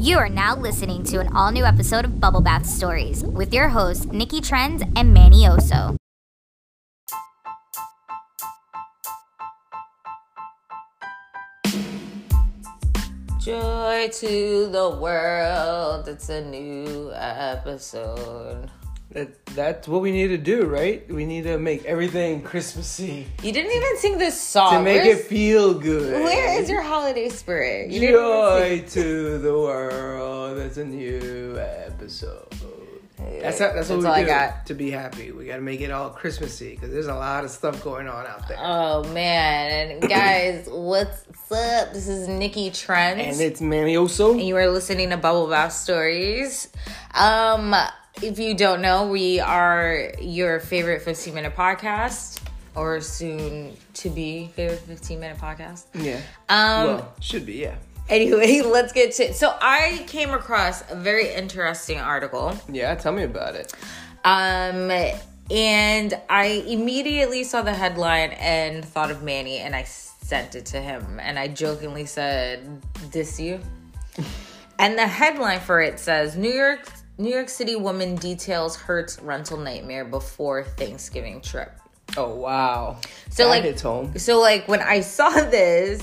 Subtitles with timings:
[0.00, 3.66] You are now listening to an all new episode of Bubble Bath Stories with your
[3.66, 5.96] hosts, Nikki Trends and Manny Oso.
[13.40, 16.06] Joy to the world.
[16.06, 18.70] It's a new episode.
[19.10, 21.02] That, that's what we need to do, right?
[21.12, 24.72] We need to make everything Christmassy You didn't even sing this song.
[24.72, 26.22] to make Where's- it feel good.
[26.22, 27.90] Where is your holiday spirit?
[27.90, 30.58] You Joy to the world.
[30.58, 32.46] That's a new episode.
[33.40, 34.66] That's how, that's what we all I got.
[34.66, 35.32] to be happy.
[35.32, 38.26] We got to make it all Christmassy because there's a lot of stuff going on
[38.26, 38.56] out there.
[38.60, 41.92] Oh man, and guys, what's up?
[41.92, 44.30] This is Nikki Trends, and it's Manny Oso.
[44.32, 46.68] and you are listening to Bubble Bath Stories.
[47.12, 47.74] Um,
[48.22, 52.40] if you don't know, we are your favorite 15 minute podcast,
[52.74, 55.86] or soon to be favorite 15 minute podcast.
[55.94, 56.20] Yeah.
[56.48, 57.76] Um, well, should be, yeah.
[58.08, 59.36] anyway, let's get to it.
[59.36, 62.56] So I came across a very interesting article.
[62.70, 63.72] Yeah, tell me about it.
[64.24, 64.90] Um,
[65.50, 70.80] and I immediately saw the headline and thought of Manny, and I sent it to
[70.80, 73.60] him, and I jokingly said, "This you."
[74.78, 79.56] and the headline for it says, "New York." New York City woman details Hertz rental
[79.58, 81.72] nightmare before Thanksgiving trip.
[82.16, 82.98] Oh, wow.
[83.30, 84.16] So that like hits home.
[84.18, 86.00] So like when I saw this,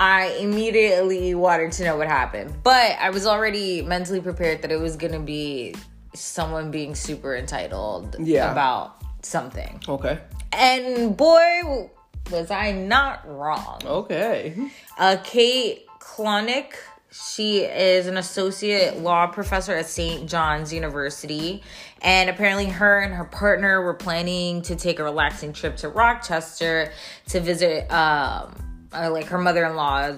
[0.00, 2.54] I immediately wanted to know what happened.
[2.62, 5.74] But I was already mentally prepared that it was gonna be
[6.14, 8.50] someone being super entitled Yeah.
[8.50, 9.80] about something.
[9.86, 10.18] Okay.
[10.52, 11.90] And boy,
[12.30, 13.80] was I not wrong.
[13.84, 14.54] Okay.
[14.98, 16.72] Uh, Kate Klonick,
[17.12, 20.28] she is an associate law professor at St.
[20.28, 21.62] John's University.
[22.02, 26.92] And apparently, her and her partner were planning to take a relaxing trip to Rochester
[27.28, 28.54] to visit, um,
[28.92, 30.16] uh, like, her mother in law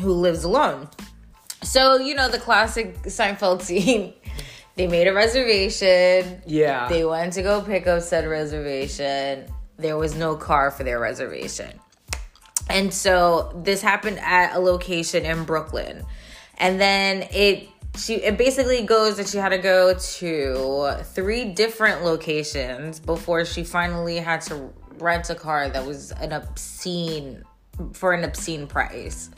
[0.00, 0.88] who lives alone.
[1.62, 4.14] So, you know, the classic Seinfeld scene.
[4.76, 6.42] They made a reservation.
[6.46, 6.86] Yeah.
[6.90, 9.46] They went to go pick up said reservation.
[9.78, 11.80] There was no car for their reservation.
[12.68, 16.04] And so this happened at a location in Brooklyn.
[16.58, 22.04] And then it she it basically goes that she had to go to three different
[22.04, 27.42] locations before she finally had to rent a car that was an obscene
[27.92, 29.30] for an obscene price.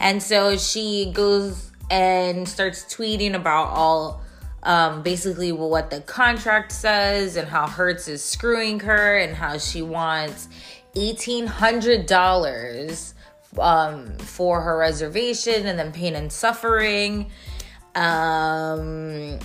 [0.00, 4.22] And so she goes and starts tweeting about all
[4.62, 9.82] um, basically what the contract says and how Hertz is screwing her and how she
[9.82, 10.48] wants
[10.94, 13.14] eighteen hundred dollars
[13.58, 17.30] um, for her reservation and then pain and suffering.
[17.94, 19.38] Um,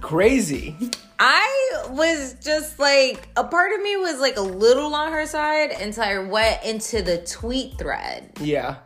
[0.00, 0.76] Crazy.
[1.18, 5.70] I was just like, a part of me was like a little on her side
[5.72, 8.30] until I went into the tweet thread.
[8.40, 8.76] Yeah.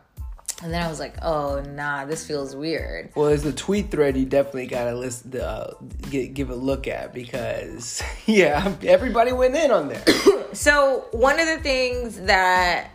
[0.61, 3.11] And then I was like, oh, nah, this feels weird.
[3.15, 5.71] Well, there's the tweet thread you definitely gotta list, uh,
[6.09, 10.03] get, give a look at because yeah, everybody went in on there.
[10.51, 12.89] So, one of the things that,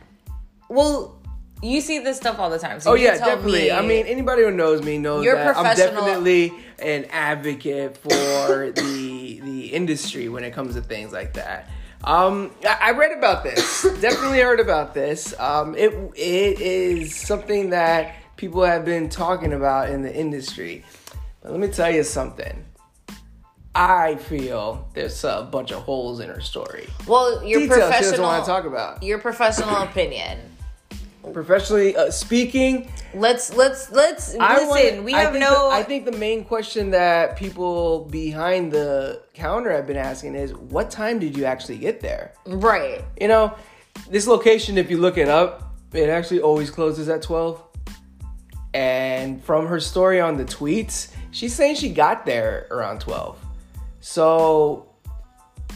[0.69, 1.17] well,
[1.65, 2.81] you see this stuff all the time.
[2.81, 3.63] So Oh yeah, definitely.
[3.65, 9.41] me- I mean, anybody who knows me knows that I'm definitely an advocate for the
[9.41, 11.69] the industry when it comes to things like that.
[12.05, 13.83] Um, I, I read about this.
[14.01, 15.39] definitely heard about this.
[15.41, 20.85] Um, it it is something that people have been talking about in the industry.
[21.43, 22.65] But let me tell you something.
[23.77, 26.89] I feel there's a bunch of holes in her story.
[27.09, 29.03] well, your Details she doesn't want to talk about.
[29.03, 30.39] your professional opinion.
[31.33, 34.69] Professionally uh, speaking, Let's let's let's I listen.
[34.69, 35.71] wanna- we I have no.
[35.71, 40.53] the- I think the main question that people behind the counter have been asking is,
[40.55, 42.33] what time did you actually get there?
[42.47, 43.03] right.
[43.21, 43.55] You know,
[44.11, 47.63] this location, if you look it up, it actually always closes at twelve.
[48.75, 53.39] And from her story on the tweets, she's saying she got there around twelve.
[54.01, 54.87] So,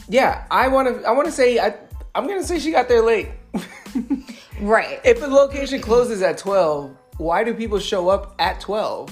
[0.09, 1.07] yeah, I want to.
[1.07, 1.75] I want to say I.
[2.13, 3.29] I'm gonna say she got there late.
[4.59, 4.99] Right.
[5.03, 9.09] if a location closes at twelve, why do people show up at twelve?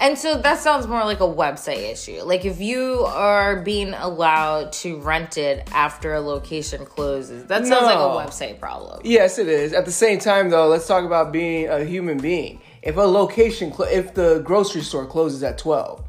[0.00, 2.22] And so that sounds more like a website issue.
[2.22, 7.84] Like if you are being allowed to rent it after a location closes, that sounds
[7.84, 9.00] like a website problem.
[9.04, 9.72] Yes, it is.
[9.72, 12.60] At the same time, though, let's talk about being a human being.
[12.82, 16.04] If a location, cl- if the grocery store closes at twelve,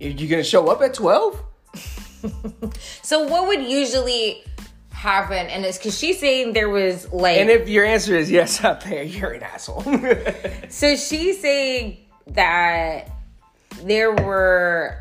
[0.00, 1.42] are you gonna show up at twelve?
[3.02, 4.44] So what would usually
[5.02, 5.46] happen?
[5.48, 7.38] And it's because she's saying there was like.
[7.38, 9.82] And if your answer is yes out there, you're an asshole.
[10.68, 13.10] so she's saying that
[13.82, 15.00] there were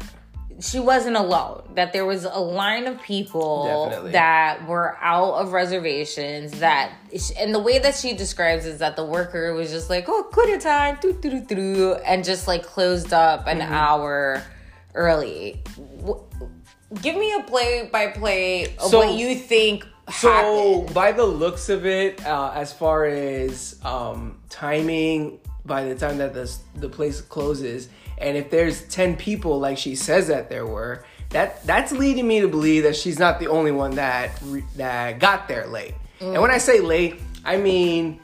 [0.59, 1.63] she wasn't alone.
[1.75, 4.11] That there was a line of people Definitely.
[4.11, 6.59] that were out of reservations.
[6.59, 6.91] That
[7.39, 10.49] and the way that she describes is that the worker was just like, "Oh, quit
[10.49, 13.73] your time," doo, doo, doo, and just like closed up an Mm-hmm.
[13.73, 14.43] hour
[14.93, 15.61] early.
[15.99, 16.21] W-
[17.01, 19.85] Give me a play by play of So- what you think
[20.19, 20.93] So, happened.
[20.93, 26.33] by the looks of it, uh, as far as um, timing, by the time that
[26.33, 31.05] the the place closes, and if there's ten people like she says that there were,
[31.29, 35.19] that that's leading me to believe that she's not the only one that re- that
[35.19, 35.93] got there late.
[36.19, 38.19] And when I say late, I mean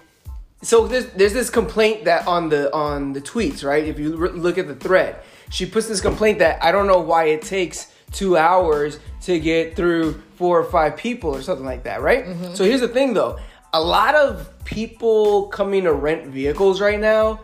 [0.62, 3.86] so there's there's this complaint that on the on the tweets, right?
[3.86, 5.16] If you re- look at the thread,
[5.52, 9.76] she puts this complaint that I don't know why it takes two hours to get
[9.76, 12.26] through four or five people or something like that, right?
[12.26, 12.54] Mm-hmm.
[12.54, 13.40] So here's the thing, though:
[13.74, 17.42] a lot of people coming to rent vehicles right now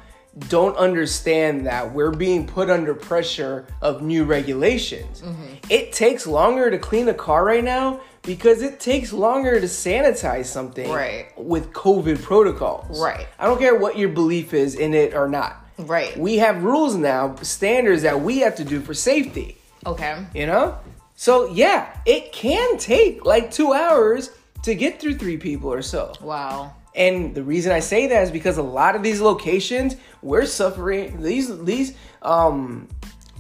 [0.50, 5.22] don't understand that we're being put under pressure of new regulations.
[5.22, 5.46] Mm-hmm.
[5.70, 10.46] It takes longer to clean a car right now because it takes longer to sanitize
[10.46, 11.28] something Right.
[11.38, 13.00] with COVID protocols.
[13.00, 13.28] Right.
[13.38, 15.58] I don't care what your belief is in it or not.
[15.78, 16.18] Right.
[16.18, 20.26] We have rules now, standards that we have to do for safety, okay.
[20.34, 20.78] you know?
[21.16, 24.32] So, yeah, it can take like two hours
[24.64, 26.14] to get through three people or so.
[26.22, 26.74] Wow.
[26.96, 31.22] And the reason I say that is because a lot of these locations we're suffering
[31.22, 32.88] these these um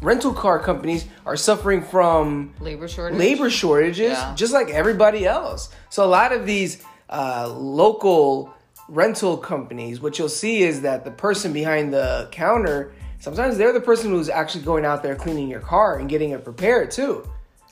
[0.01, 3.18] rental car companies are suffering from Labor shortage.
[3.18, 4.34] labor shortages Yeah.
[4.36, 5.69] just like everybody else.
[5.89, 8.54] So a lot of these uh, local
[8.89, 12.92] rental companies, what you'll see is that the person behind the counter,
[13.24, 16.44] sometimes they're the person who's actually going out there cleaning your car and getting it
[16.44, 17.25] prepared too.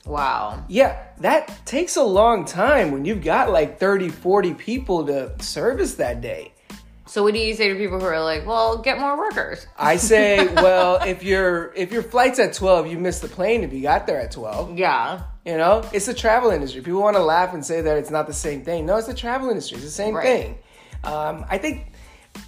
[0.06, 0.64] Wow.
[0.66, 5.96] Yeah, that takes a long time when you've got like 30, 40 people to service
[5.96, 6.54] that day.
[7.06, 9.66] So what do you say to people who are like, well, get more workers?
[9.78, 13.74] I say, well, if your if your flight's at 12, you missed the plane if
[13.74, 14.78] you got there at 12.
[14.78, 15.24] Yeah.
[15.44, 16.80] You know, it's the travel industry.
[16.80, 18.86] People want to laugh and say that it's not the same thing.
[18.86, 19.76] No, it's the travel industry.
[19.76, 20.24] It's the same Right.
[20.24, 20.58] thing.
[21.04, 21.88] Um, I think,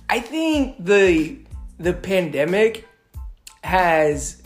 [0.08, 1.36] I think the
[1.78, 2.86] the pandemic
[3.64, 4.42] has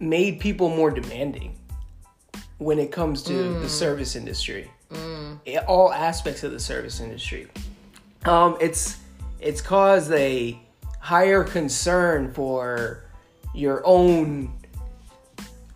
[0.00, 1.56] made people more demanding
[2.58, 3.62] when it comes to Mm.
[3.62, 4.70] the service industry.
[5.46, 7.48] In All aspects of the service industry.
[8.26, 8.96] Um, it's
[9.40, 10.58] it's caused a
[11.00, 13.04] higher concern for
[13.54, 14.52] your own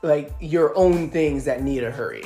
[0.03, 2.25] like your own things that need a hurry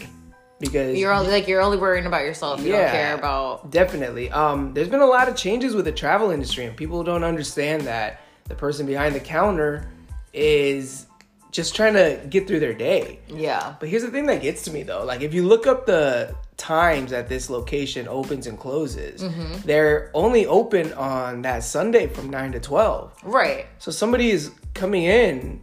[0.58, 2.60] because You're only like you're only worrying about yourself.
[2.62, 2.82] You Yeah.
[2.82, 6.64] don't care about definitely um there's been a lot of changes with the travel industry
[6.64, 9.88] and people don't understand that the person behind the counter
[10.36, 11.06] is
[11.50, 13.74] just trying to get through their day yeah.
[13.80, 15.04] but here's the thing that gets to me though.
[15.04, 19.66] Like if you look up the times that this location opens and closes, Mm-hmm.
[19.66, 23.12] they're only open on that Sunday from 9 to 12.
[23.24, 23.66] Right.
[23.78, 25.62] So somebody is coming in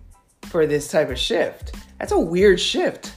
[0.50, 1.76] for this type of shift.
[2.00, 3.14] That's a weird shift.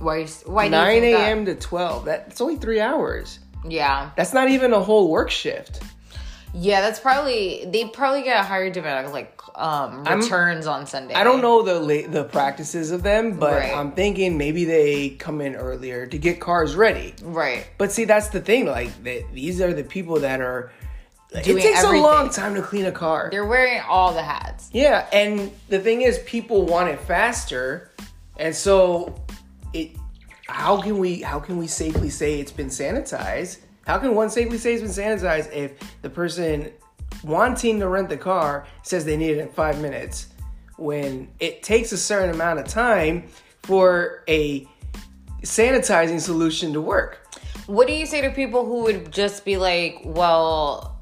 [0.00, 0.26] Why?
[0.46, 0.66] Why?
[0.66, 1.44] Do 9 a.m.
[1.46, 2.04] to 12.
[2.04, 3.38] That's only 3 hours.
[3.68, 4.10] Yeah.
[4.16, 5.82] That's not even a whole work shift.
[6.54, 6.80] Yeah.
[6.80, 11.14] That's probably they probably get a higher demand of like um returns on Sunday.
[11.14, 13.76] I don't know the la- the practices of them, but Right.
[13.76, 17.14] I'm thinking maybe they come in earlier to get cars ready.
[17.22, 17.66] Right.
[17.78, 18.66] But see, that's the thing.
[18.66, 18.90] Like,
[19.32, 20.70] these are the people that are.
[21.30, 22.00] Doing it takes everything.
[22.04, 23.28] a long time to clean a car.
[23.30, 24.70] They're wearing all the hats.
[24.72, 27.90] yeah, and the thing is, people want it faster,
[28.38, 29.14] and so
[29.74, 29.90] it.
[30.46, 31.20] How can we?
[31.20, 33.58] How can we safely say it's been sanitized?
[33.88, 36.70] How can one safely say it's been sanitized if the person
[37.24, 40.26] wanting to rent the car says they need it in five minutes,
[40.76, 43.28] when it takes a certain amount of time
[43.62, 44.68] for a
[45.40, 47.26] sanitizing solution to work?
[47.66, 51.00] What do you say to people who would just be like, well,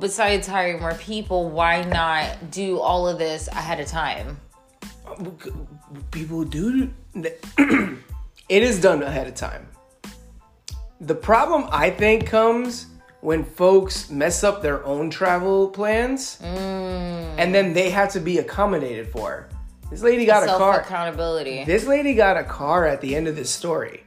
[0.00, 4.40] besides hiring more people, why not do all of this ahead of time?
[6.10, 8.02] people do it
[8.48, 9.68] is done ahead of time
[11.02, 12.86] the problem i think comes
[13.20, 17.34] when folks mess up their own travel plans mm.
[17.38, 19.48] and then they have to be accommodated for
[19.90, 21.64] this lady got a car accountability.
[21.64, 24.04] this lady got a car at the end of this story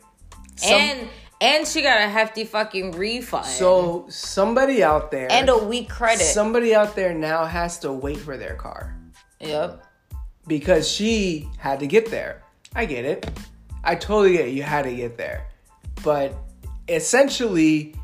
[0.55, 1.09] Some- and
[1.41, 3.45] and she got a hefty fucking refund.
[3.45, 6.23] so somebody out there and a week credit.
[6.23, 8.95] somebody out there now has to wait for their car
[9.41, 9.83] yep.
[10.47, 12.41] because she had to get there.
[12.73, 13.29] I get it.
[13.83, 14.51] I totally get it.
[14.51, 15.47] You had to get there.
[16.03, 16.35] But
[16.87, 17.95] essentially,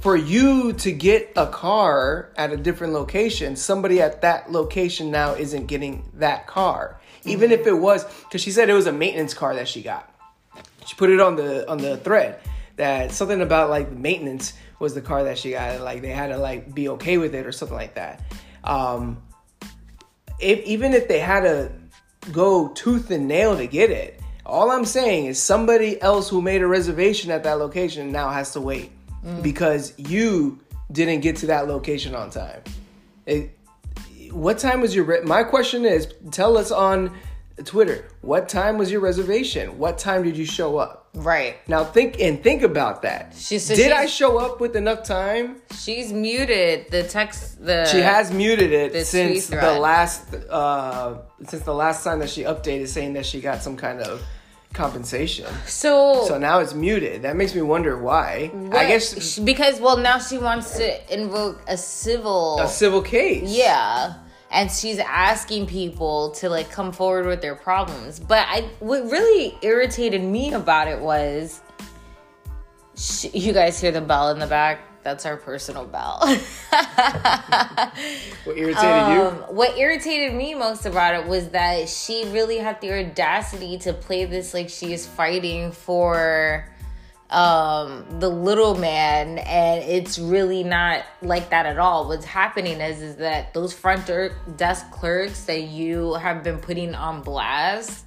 [0.00, 5.34] for you to get a car at a different location, somebody at that location now
[5.34, 7.00] isn't getting that car.
[7.24, 10.12] Even if it was, because she said it was a maintenance car that she got.
[10.86, 12.40] She put it on the on the thread
[12.76, 15.80] that something about like maintenance was the car that she got.
[15.80, 18.24] Like they had to like be okay with it or something like that.
[18.64, 19.22] Um,
[20.40, 21.70] if even if they had to
[22.30, 24.21] go tooth and nail to get it.
[24.44, 28.52] All I'm saying is somebody else who made a reservation at that location now has
[28.52, 28.90] to wait
[29.24, 29.42] mm.
[29.42, 30.58] because you
[30.90, 32.62] didn't get to that location on time.
[33.26, 33.56] It,
[34.30, 37.12] what time was your re- my question is tell us on
[37.64, 39.78] Twitter what time was your reservation?
[39.78, 41.08] What time did you show up?
[41.14, 41.56] Right.
[41.68, 43.34] Now think and think about that.
[43.36, 45.60] She- so did I show up with enough time?
[45.78, 47.62] She's muted the text.
[47.64, 52.42] The She has muted it since the last uh since the last time that she
[52.44, 54.22] updated saying that she got some kind of
[54.72, 55.46] compensation.
[55.66, 57.22] So, So now it's muted.
[57.22, 58.50] That makes me wonder why.
[58.72, 62.58] I guess because well now she wants to invoke a civil.
[62.58, 63.50] a civil case.
[63.50, 64.14] yeah.
[64.52, 68.20] And she's asking people to like come forward with their problems.
[68.20, 71.60] But I what really irritated me about it was
[72.96, 74.80] sh you guys hear the bell in the back?
[75.02, 76.20] That's our personal bell.
[78.44, 79.24] What irritated Um, you?
[79.54, 84.24] what irritated me most about it was that she really had the audacity to play
[84.24, 86.68] this like she is fighting for
[87.32, 92.06] um the little man and it's really not like that at all.
[92.08, 94.10] What's happening is is that those front
[94.56, 98.04] desk clerks that you have been putting on blast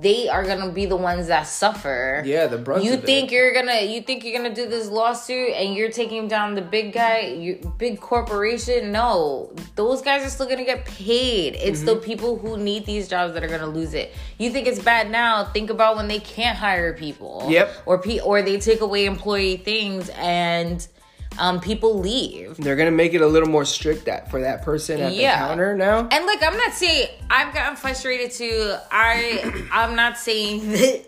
[0.00, 2.22] they are gonna be the ones that suffer.
[2.26, 3.06] Yeah, the brunt you of it.
[3.06, 6.60] think you're gonna you think you're gonna do this lawsuit and you're taking down the
[6.60, 8.90] big guy you big corporation?
[8.90, 9.52] No.
[9.76, 11.54] Those guys are still gonna get paid.
[11.54, 12.04] It's the Mm-hmm.
[12.04, 14.12] people who need these jobs that are gonna lose it.
[14.38, 15.44] You think it's bad now?
[15.44, 17.46] Think about when they can't hire people.
[17.48, 17.72] Yep.
[17.86, 20.86] or pe- or they take away employee things and
[21.38, 25.00] um people leave They're gonna make it a little more strict that for that person
[25.00, 25.38] at Yeah.
[25.40, 26.08] the counter now.
[26.10, 28.74] and like I'm not saying I've gotten frustrated too.
[28.90, 31.04] I I'm not saying that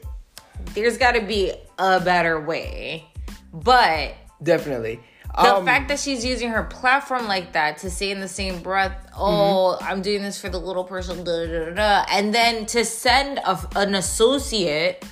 [0.75, 3.07] there's got to be a better way,
[3.53, 5.01] but Definitely.
[5.35, 8.61] the Um, fact that she's using her platform like that to say in the same
[8.63, 9.85] breath, "Oh, Mm-hmm.
[9.89, 13.39] I'm doing this for the little person," da, da, da, da, and then to send
[13.39, 15.05] a, an associate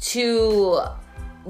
[0.00, 0.80] to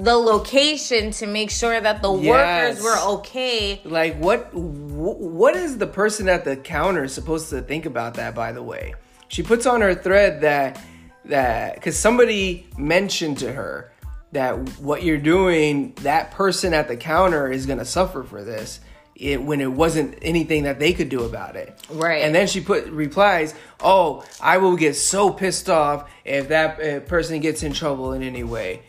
[0.03, 2.81] the location to make sure that the Yes.
[2.81, 3.81] workers were okay.
[3.83, 8.51] like what what is the person at the counter supposed to think about that by
[8.51, 8.93] the way
[9.27, 10.79] she puts on her thread that
[11.25, 13.91] that because somebody mentioned to her
[14.31, 18.79] that what you're doing that person at the counter is going to suffer for this
[19.15, 22.23] it, when it wasn't anything that they could do about it Right.
[22.23, 27.39] and then she put replies oh i will get so pissed off if that person
[27.41, 28.81] gets in trouble in any way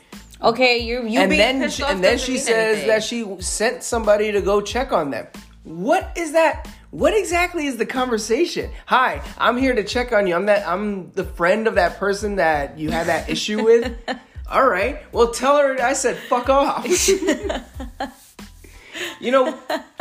[0.42, 2.88] Okay, you you and then she, and then she says anything.
[2.88, 5.26] that she sent somebody to go check on them.
[5.64, 6.66] What is that?
[6.90, 8.70] What exactly is the conversation?
[8.87, 10.35] Hi, I'm here to check on you.
[10.35, 13.94] I'm that I'm the friend of that person that you had that issue with.
[14.50, 15.00] All right.
[15.12, 16.87] Well, tell her I said fuck off.
[19.20, 19.59] you know,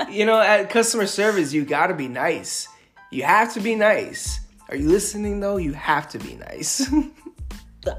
[0.10, 2.67] you know, at customer service, you got to be nice.
[3.12, 4.39] You have to be nice.
[4.69, 5.58] Are you listening though?
[5.58, 6.89] You have to be nice.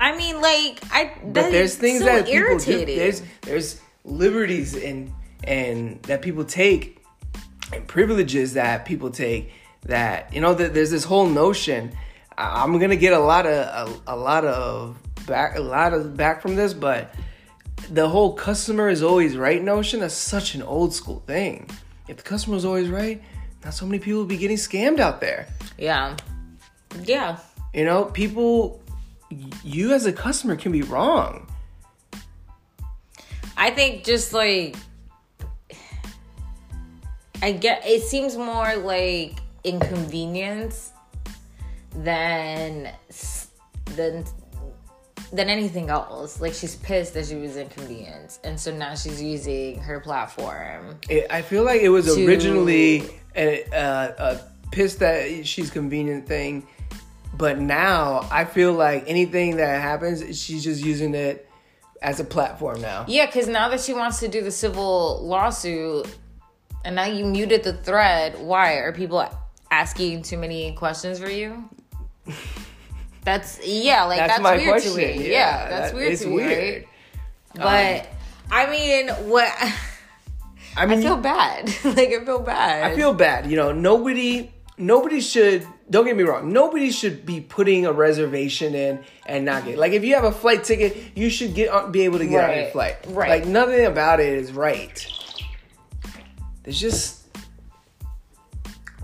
[0.00, 1.12] I mean, like I.
[1.22, 2.86] but there's things so that people do.
[2.86, 5.12] There's there's liberties and
[5.44, 7.02] and that people take
[7.72, 11.92] and privileges that people take that you know that there's this whole notion.
[12.36, 14.96] I'm gonna get a lot of a, a lot of
[15.26, 17.14] back a lot of back from this, but
[17.90, 21.68] the whole customer is always right notion that's such an old school thing.
[22.08, 23.22] If the customer is always right,
[23.64, 25.46] not so many people would be getting scammed out there.
[25.78, 26.16] yeah,
[27.04, 27.38] yeah.
[27.72, 28.82] You know, people,
[29.64, 31.46] you as a customer can be wrong.
[33.56, 34.76] I think just like
[37.42, 40.92] I get it seems more like inconvenience
[41.94, 42.90] than
[43.96, 44.24] than
[45.32, 46.40] than anything else.
[46.40, 50.98] Like she's pissed that she was inconvenienced, and so now she's using her platform.
[51.08, 54.40] It, I feel like it was To- originally a, a, a
[54.72, 56.66] piss that she's convenient thing,
[57.36, 61.48] but now I feel like anything that happens, she's just using it
[62.02, 63.04] as a platform now.
[63.08, 66.06] Yeah, because now that she wants to do the civil lawsuit,
[66.84, 69.24] and now you muted the thread, why are people
[69.70, 71.68] asking too many questions for you?
[73.22, 74.92] That's yeah, like That's, that's, my weird question.
[74.92, 75.24] to me.
[75.24, 76.34] Yeah, Yeah, that's that- weird it's to me.
[76.36, 76.84] weird.
[77.58, 78.06] Right?
[78.48, 79.52] But um, I mean, what
[80.76, 81.66] I mean, I feel bad.
[81.84, 82.92] like I feel bad.
[82.92, 83.50] I feel bad.
[83.50, 85.66] You know, nobody, nobody should.
[85.88, 86.52] Don't get me wrong.
[86.52, 89.78] Nobody should be putting a reservation in and not get.
[89.78, 92.48] Like, if you have a flight ticket, you should get uh, be able to get
[92.48, 92.96] on your flight.
[93.08, 93.28] right.
[93.28, 95.06] Like, nothing about it is right.
[96.62, 97.26] There's just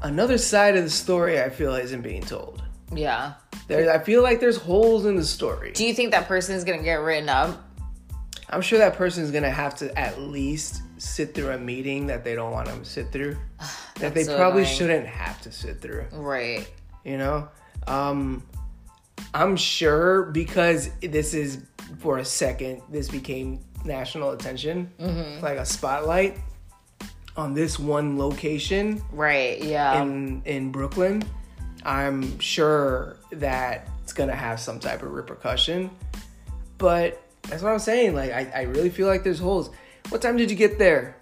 [0.02, 1.40] another side of the story.
[1.40, 2.62] I feel isn't being told.
[2.92, 3.34] yeah.
[3.68, 5.72] There, I feel like there's holes in the story.
[5.72, 7.64] Do you think that person is gonna get written up?
[8.48, 12.22] I'm sure that person is gonna have to at least sit through a meeting that
[12.22, 13.36] they don't want to sit through.
[13.98, 14.76] that they so probably annoying.
[14.76, 16.06] shouldn't have to sit through.
[16.12, 16.68] Right.
[17.04, 17.48] you know
[17.86, 18.42] um
[19.32, 21.62] I'm sure because this is
[21.98, 24.90] for a second, this became national attention,
[25.42, 26.38] like a spotlight
[27.36, 29.62] on this one location Right.
[29.62, 30.02] Yeah.
[30.02, 31.22] in in Brooklyn.
[31.84, 35.90] I'm sure that it's gonna have some type of repercussion.
[36.78, 38.14] But that's what I'm saying.
[38.14, 39.70] Like I, I really feel like there's holes.
[40.10, 41.16] What time did you get there?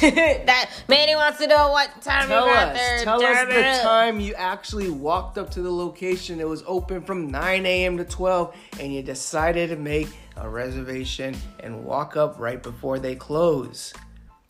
[0.46, 2.76] that Manny wants to know what time Tell you got us.
[2.78, 3.04] there.
[3.04, 6.40] Tell us the time you actually walked up to the location.
[6.40, 7.96] It was open from 9 a.m.
[7.98, 13.14] to 12, and you decided to make a reservation and walk up right before they
[13.14, 13.92] close.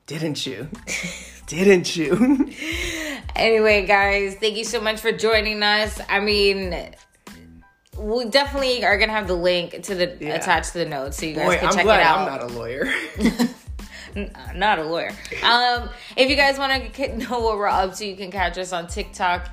[0.06, 0.68] Didn't you?
[1.46, 2.48] Didn't you?
[3.34, 6.00] Anyway, guys, thank you so much for joining us.
[6.08, 6.94] I mean,
[7.98, 10.34] we definitely are gonna have the link to the Yeah.
[10.34, 12.18] attached to the notes, so you guys Boy, can I'm check glad it out.
[12.18, 12.92] I'm not a lawyer.
[14.54, 15.10] Not a lawyer.
[15.42, 18.72] Um, if you guys want to know what we're up to, you can catch us
[18.72, 19.48] on TikTok,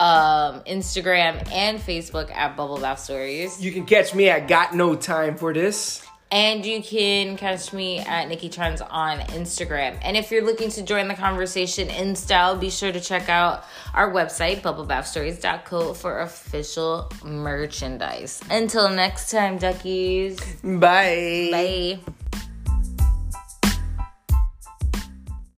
[0.00, 3.60] um, Instagram, and Facebook at Bubble Bath Stories.
[3.60, 6.04] you can catch me at Got No Time for This.
[6.32, 9.96] And you can catch me at Nikki Trends on Instagram.
[10.02, 13.64] And if you're looking to join the conversation in style, be sure to check out
[13.92, 18.40] our website, bubblebathstories.co, for official merchandise.
[18.50, 20.40] Until next time, duckies.
[20.64, 22.00] Bye.
[22.02, 22.12] Bye.